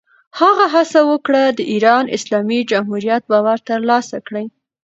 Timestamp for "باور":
3.31-3.57